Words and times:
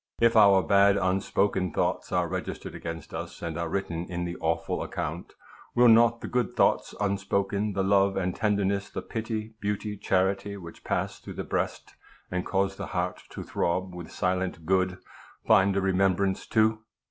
If 0.19 0.35
our 0.35 0.63
bad 0.63 0.97
unspoken 0.97 1.71
thoughts 1.71 2.11
are 2.11 2.27
registered 2.27 2.73
against 2.73 3.13
us, 3.13 3.43
and 3.43 3.55
are 3.55 3.69
written 3.69 4.07
in 4.09 4.25
the 4.25 4.35
awful 4.37 4.81
account, 4.81 5.33
will 5.75 5.87
not 5.89 6.21
the 6.21 6.27
good 6.27 6.53
thoughts 6.55 6.95
unspoken, 6.99 7.73
the 7.73 7.83
love 7.83 8.17
and 8.17 8.35
tenderness, 8.35 8.89
the 8.89 9.03
pity, 9.03 9.53
beauty, 9.61 9.97
charity, 9.97 10.57
which 10.57 10.83
pass 10.83 11.19
through 11.19 11.35
the 11.35 11.43
breast, 11.43 11.93
and 12.31 12.47
cause 12.47 12.77
the 12.77 12.87
heart 12.97 13.21
to 13.29 13.43
throb 13.43 13.93
with 13.93 14.09
silent 14.09 14.65
good, 14.65 14.97
find 15.45 15.77
a 15.77 15.81
remembrance 15.81 16.47
too 16.47 16.79